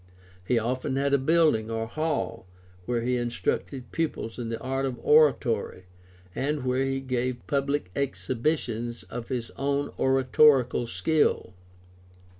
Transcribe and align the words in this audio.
He 0.43 0.57
often 0.57 0.95
had 0.95 1.13
a 1.13 1.19
building 1.19 1.69
or 1.69 1.85
hall 1.85 2.47
where 2.87 3.01
he 3.03 3.17
instructed 3.17 3.91
pupils 3.91 4.39
in 4.39 4.49
the 4.49 4.59
art 4.59 4.83
of 4.87 4.97
oratory 5.03 5.83
and 6.33 6.65
where 6.65 6.83
he 6.87 6.99
gave 6.99 7.45
public 7.45 7.91
exhibitions 7.95 9.03
of 9.03 9.27
his 9.27 9.51
own 9.57 9.91
oratorical 9.99 10.87
skill. 10.87 11.53